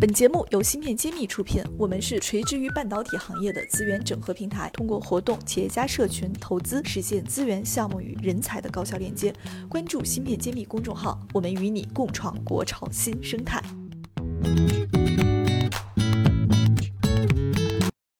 [0.00, 9.30] 本节目由芯片揭秘出品，我们是垂直于半导体行业的资源整合平台，通过活动、企业家社群、投资，实现资源、项目与人才的高效链接。
[9.68, 13.62] 关注芯片揭秘公众号，我们与你共创国潮新生态。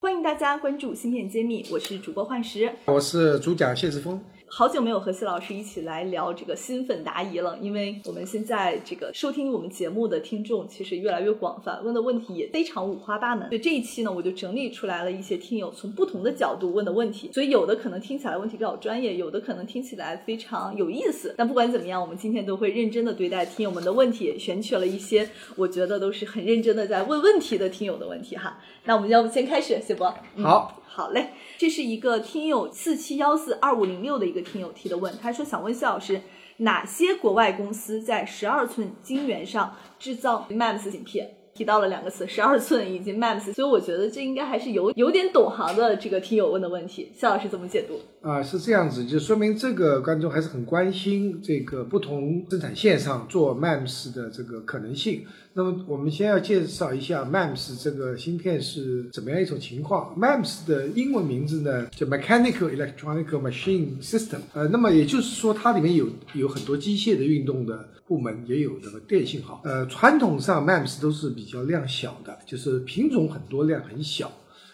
[0.00, 4.20] 欢迎大家关注芯片揭秘，我是主播幻石，我是主讲谢志峰。
[4.50, 13.46] 好久没有和谢老师一起来聊这个新粉答疑了，因为我们现在这个收听我们节目的听众其实越来越广泛，问的问题也非常五花八门。
[13.48, 21.34] 所以这一期呢，我就整理出来了一些听友从不同的角度问的问题，所以有的可能听起来问题比较专业，有的可能听起来非常有意思。
[21.36, 28.58] 但不管怎么样，我们今天都会认真的对待听友们的问题，选取了一些我觉得都是很认真的在问问题的听友的问题哈。
[28.84, 30.12] 那我们要不先开始，谢博？
[30.42, 30.77] 好。
[30.88, 36.22] 好嘞，这是一个听友四七幺四二五零六的一个听友提的问，他说想问谢老师，
[36.56, 41.37] 哪些国外公司在十二寸晶圆上制造 MEMS 芯片？
[41.58, 47.98] 提到了两个词，十二寸以及 MEMS，所以我觉得这应该还是有有点懂行的这个听友问的问题，肖老师怎么解读？
[48.22, 55.24] 啊，是这样子，就说明这个观众还是很关心这个不同生产线上做 MEMS 的这个可能性。
[55.54, 60.14] 那么我们先要介绍一下 MEMS 这个芯片是怎么样一种情况。
[60.16, 69.60] MEMS 的英文名字呢叫 Mechanical Electronic Machine System，呃，那么也就是说它里面有有很多机械的运动的部门，也有这个电信号。
[69.64, 74.30] 呃，传统上 MEMS 都是比比较量小的，就是品种很多，量很小，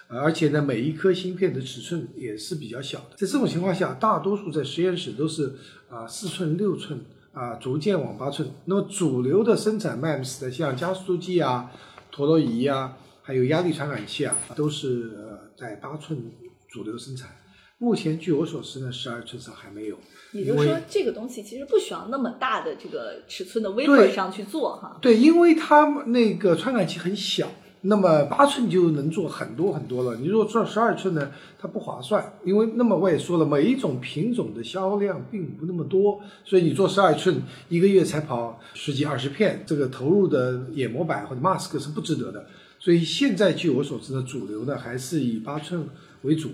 [0.08, 3.16] 而且呢每一颗芯片的尺寸也是比较小的。
[3.16, 5.54] 在这种情况下，大多数在实验室都是
[5.88, 6.98] 啊四寸、六寸。
[7.34, 8.48] 啊，逐渐往八寸。
[8.66, 11.68] 那么主流的生产 MEMS 的，像加速器啊、
[12.12, 16.30] 陀螺仪啊，还有压力传感器啊，都是呃在八寸
[16.68, 17.30] 主流生产。
[17.78, 19.96] 目前据我所知呢，十二寸上还没有。
[20.32, 24.98] 也就是说，这个东西其实不需要那么大的这个尺寸的微波上去做哈。
[25.00, 27.50] 对，因为它那个传感器很小。
[27.86, 30.16] 那么八寸就能做很多很多了。
[30.16, 42.46] 你如果做十二寸呢，它不划算，因为那么我也说了，每一种品种的销量并不那么多，所以你做十二寸一个月才跑十几二十片，这个投入的眼模板或者 mask 是不值得的。
[42.78, 45.86] 所以现在据我所知呢主流呢，还是以八寸
[46.22, 46.48] 为主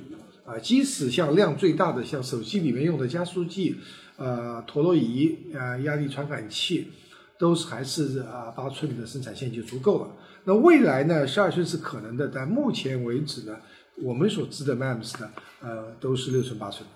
[0.51, 0.59] 啊。
[0.59, 3.77] 即使像量最大的，像手机里面用的加速器、
[4.17, 6.89] 呃陀螺仪、呃压力传感器，
[7.39, 10.11] 都是还是啊八寸的生产线就足够了。
[10.45, 11.27] 那未来呢？
[11.27, 13.57] 十二寸是可能的，但目前为止呢，
[14.03, 15.31] 我们所知的 MEMS 呢，
[15.61, 16.89] 呃，都是六寸八寸。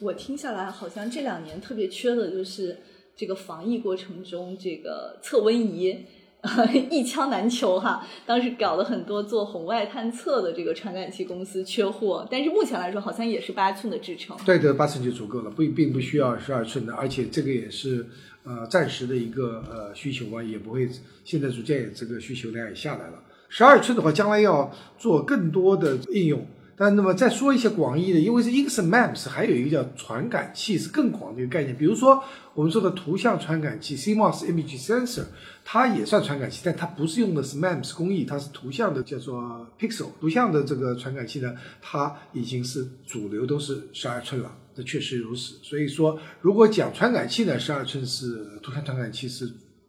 [0.00, 2.78] 我听下来，好像这两年特别缺的就是
[3.16, 6.04] 这个防疫过程中这个测温仪，
[6.90, 8.06] 一枪难求哈。
[8.26, 14.36] 当时搞了很多做红外探测的这个传感器公司缺货，但是目前来说，好像也是八寸的制程。
[14.44, 18.06] 对的，八寸就足够了，不并不需要十二寸的，而且这个也是。
[18.42, 20.88] 呃，暂时的一个呃需求啊，也不会，
[21.24, 23.22] 现在逐渐这个需求量也下来了。
[23.50, 26.46] 十二寸的话，将来要做更多的应用。
[26.80, 31.76] 但那么再说一些广义的，因为是 i n s MEMS，还有一个叫传感器，是更广的一个概念。
[31.76, 32.24] 比如说
[32.54, 35.24] 我们说的图像传感器 CMOS Image Sensor，
[35.62, 44.50] 它也算传感器，但它不是用的是 MEMS 工艺，它是图像的叫做 Pixel 图像的这个传感器呢，它已经是主流都是十二寸了。
[44.74, 45.56] 这确实如此。
[45.62, 49.46] 所以说，如果讲传感器呢，十二寸是图像传感器是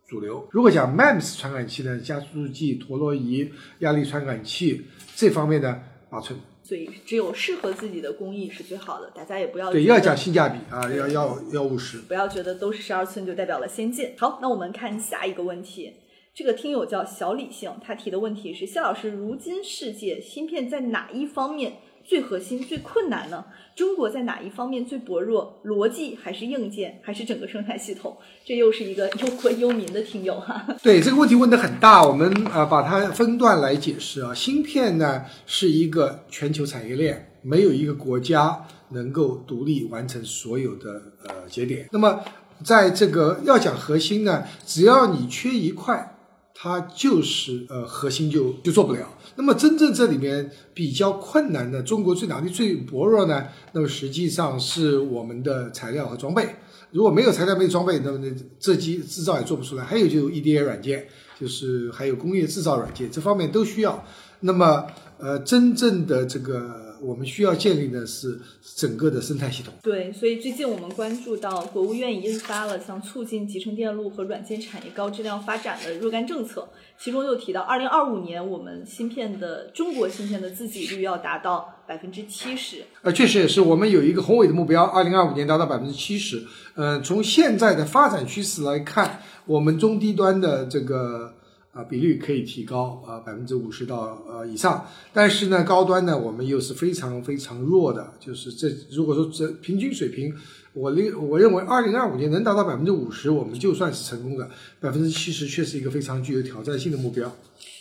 [0.10, 5.80] 主流；如果讲 MEMS 传感器呢，加速器、陀螺仪、压力传感器这方面呢，
[6.10, 6.38] 八寸。
[6.72, 14.14] 所以只有适合自己的工艺是最好的，大家也不要对要讲性价比啊，要要要务实，不要觉得都是十二寸就代表了先进。
[14.18, 15.94] 好，那我们看下一个问题，
[16.34, 21.74] 这个听友叫小理性，他提的问题是：谢老师，如今世界芯片在哪一方面
[22.04, 23.44] 最核心、最困难呢？
[23.76, 25.62] 中国在哪一方面最薄弱？
[25.64, 28.18] 逻辑还是硬件，还是整个生态系统？
[28.46, 30.66] 这又是一个忧国忧民的听友哈。
[30.84, 34.34] 对这个问题问得很大，我们啊把它分段来解释啊。
[34.34, 41.88] 芯片呢是一个全球产业链，没有一个国家能够独立完成所有的呃节点。
[41.92, 42.20] 那么
[42.64, 46.18] 在这个要讲核心呢，只要你缺一块。
[46.64, 49.18] 它就是呃核心就就做不了。
[49.36, 53.48] 那么真正这里面比较困难的，中国最哪里最薄弱呢？
[53.72, 56.48] 那么实际上是我们的材料和装备。
[56.92, 58.24] 如果没有材料没有装备，那么
[58.60, 59.84] 这机制造也做不出来。
[59.84, 61.08] 还有就 EDA 软件，
[61.40, 64.06] 就是还有工业制造软件这方面都需要。
[64.42, 64.86] 那么
[65.18, 66.91] 呃真正的这个。
[67.02, 68.40] 我们需要建立的是
[68.76, 69.74] 整个的生态系统。
[69.82, 76.70] 对，所以最近我们关注到国务院印发了像促进集成电路和软件产业高质量发展的若干政策，
[77.00, 82.84] 其中又提到，二零二五年我们芯片的中国芯片的自给率要达到百分之七十。
[83.02, 86.44] 呃，确实也是，我们有一个宏伟的目标，二零二五年达到百分之七十。
[86.76, 91.34] 嗯，从现在的发展趋势来看，我们中低端的这个
[91.74, 100.36] 啊，比率可以提高啊百分之五十到呃以上，但是呢，高端呢我们又是非常非常弱的，就是这如果说这平均水平，
[100.74, 104.50] 我认我认为二零二五年能达到百分之五十，我们就算是成功的，
[104.82, 107.32] 百分之七十却是一个非常具有挑战性的目标。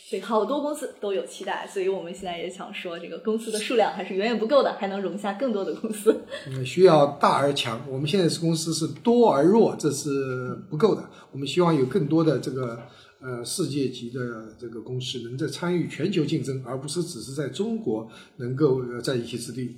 [0.08, 6.20] 所以好多公司都有期待，所以我们现在也想说，这个公司的数量还是远远不够的，还能容下更多的公司。
[6.46, 7.80] 嗯，需要大而强。
[7.88, 11.10] 我们现在是公司是多而弱，这是不够的。
[11.32, 12.78] 我们希望有更多的这个。
[13.20, 19.76] 呃，世界级的这个公司能在参与全球竞争，而不是只是在中国能够在一席之地。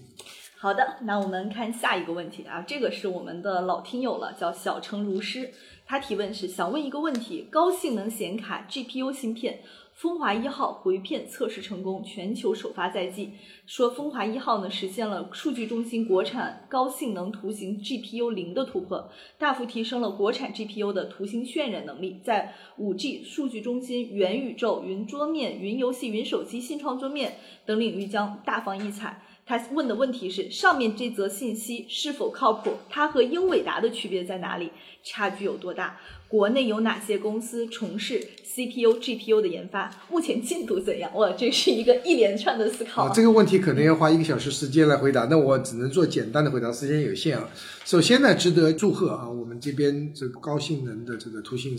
[0.56, 5.50] 好的，那我们看下一个问题啊，这个是我们的老听友了，叫小城如诗，
[5.84, 9.60] 他提问是想问一个问题：高性能显卡 GPU 芯片。
[10.02, 13.34] 风华一号回片测试成功，全球首发在即。
[13.66, 19.08] 说风华一号呢实现了数据中心国产高性能图形 GPU 零的突破，
[19.38, 29.22] 大幅提升了国产 GPU 的图形渲染能力，在 5G 数据中心、元宇宙、云桌面、云游戏、云手机、新创桌面等领域将大放异彩。
[29.44, 32.72] 他问的问题是：上面这则信息是否靠谱？
[32.88, 34.70] 它和英伟达的区别在哪里？
[35.04, 36.00] 差距有多大？
[36.32, 39.94] 国内有哪些公司从事 CPU、GPU 的研发？
[40.10, 41.14] 目前进度怎样？
[41.14, 43.10] 哇，这是一个一连串的思考。
[43.10, 47.46] 这个问题可能要花一个小时时间来回答，那我只能做简单的回答，时间有限啊。
[47.84, 51.76] 首先呢，值得祝贺啊，我们这边这个高性能的这个图形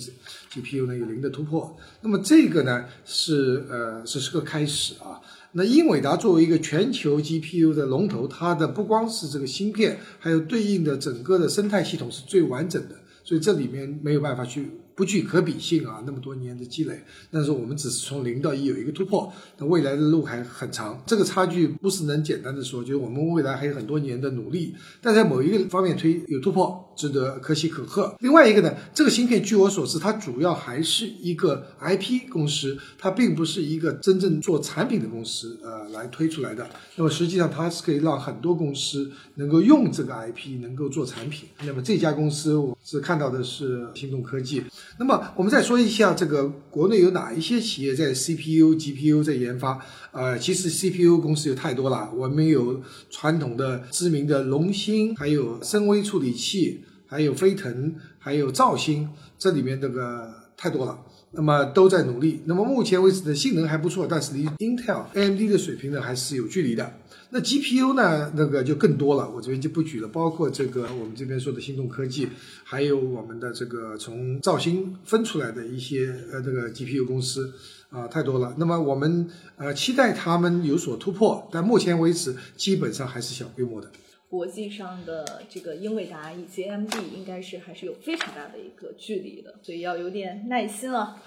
[0.53, 1.75] GPU 呢有零的突破。
[2.01, 5.19] 那么这个呢是呃只是个开始啊。
[5.53, 12.97] 那英伟达作为一个全球 GPU 的龙头，它的不光是这个芯片，还有对应的整个的生态系统是最完整的。
[13.23, 28.15] 所以这里面没有办法去不具可比性啊，那么多年的积累，但是我们只是从零到一有一个突破，那未来的路还很长，这个差距不是能简单的说，就是我们未来还有很多年的努力，但在某一个方面推有突破，值得可喜可贺。
[28.19, 36.69] 另外一个呢，这个芯片据我所知，它主要还是一个 IP 公司，它并不是一个真正做产品的公司，呃，来推出来的。
[36.95, 41.49] 那么实际上它是可以让很多公司能够用这个 IP 能够做产品。
[41.65, 44.63] 那么这家公司我是看到的是心动科技。
[44.99, 49.79] 那么我们再说一下，这个国内有哪一些企业在 CPU、GPU 在研发？
[50.11, 59.09] 呃，其实 CPU 公司有太多了，我们有传统的知名的龙芯，还有深威处理器，还有飞腾，还有兆芯，
[59.39, 60.99] 这里面这个太多了。
[61.33, 62.41] 那么都在努力。
[62.45, 66.93] 那么目前为止的性能还不错，但是离 Intel、AMD 的水平呢还是有距离的。
[67.31, 70.07] 那 GPU 呢，那个就更多了，我这边就不举了。
[70.07, 72.29] 包括这个我们这边说的心动科技，
[72.63, 77.51] 还有我们的这个从兆芯分出来的一些呃这个 GPU 公司
[77.89, 78.53] 啊，太多了。
[78.57, 79.27] 那么我们
[79.57, 83.89] 呃期待他们有所突破，但目前为止基本上还是小规模的。
[84.33, 91.21] 国际上的这个英伟达以及 AMD 应该是还是有非常大的一个距离的，所以要有点耐心了。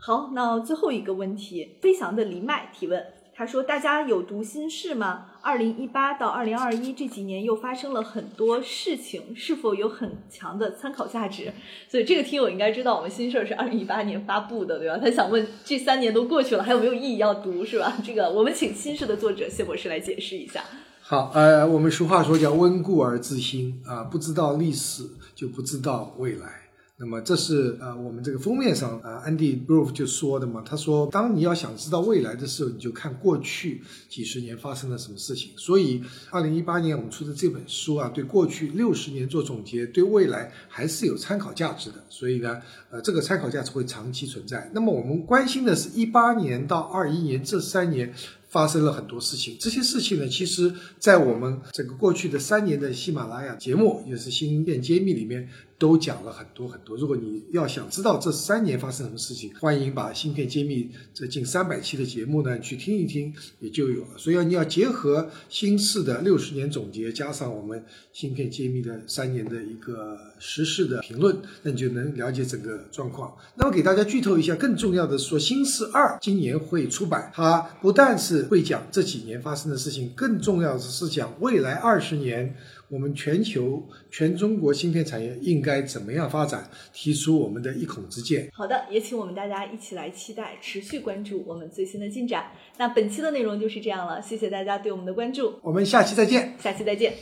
[0.00, 3.04] 好，那最后一个问题，飞翔的黎麦提问。
[3.34, 5.26] 他说：“大家有读心事吗？
[5.42, 11.52] 二零一八到二零二一这几年又发生了很多事情，是否有很强的参考价值？”
[11.86, 14.96] 所以这个听友应该知道，我们新事是二零一八年发布的，对吧？
[14.96, 17.94] 他想问，这三年都过去了，还有没有意义要读，是吧？
[18.02, 20.64] 这个我们请新事的作者谢博士来解释一下。
[21.10, 25.02] 好，呃，我们俗话说叫温故而知新啊，不知道历史
[25.34, 26.68] 就不知道未来。
[26.98, 35.52] 那么这是呃我们这个封面上呃 Andy Grove 就说的嘛，他说当你要想知道未来的时候，你就看过去几十年发生了什么事情。
[35.56, 42.04] 所以二零一八年我们出的这本书啊，对过去六十年做总结，对未来还是有参考价值的。
[42.10, 42.60] 所以呢，
[42.90, 44.70] 呃这个参考价值会长期存在。
[44.74, 48.12] 那么我们关心的是一八年到二一年这三年。
[48.48, 56.96] 发生了很多事情，这些事情呢，其实，在我们整个过去的三年的喜马拉雅节目，也是芯片揭秘里面，都讲了很多很多。
[56.96, 64.08] 如果你要想知道这三年发生什么事情，欢迎把芯片揭秘这近三百期的节目呢去听一听，也就有了。
[64.16, 73.32] 所以你要结合新式的六十年总结，加上我们芯片揭秘的三年的一个时事的评论，那你就能了解整个状况。
[73.54, 82.56] 那么给大家剧透一下，更重要的说，新式二今年会出版，它不但是会讲这几年发生的事情，更重要的是讲未来二十年
[82.90, 88.48] 我们全球全中国芯片产业应该怎么样发展，提出我们的一孔之见。
[88.52, 92.50] 好的，也请我们大家一起来期待，持续关注我们最新的进展。
[92.78, 97.12] 那本期的内容就是这样了，谢谢大家对我们的关注，我们下期再见，下期再见。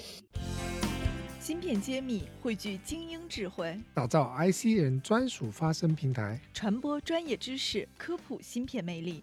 [1.40, 9.22] 芯片揭秘汇聚精英智慧，打造 IC 人专属发声平台，传播专业知识，科普芯片魅力。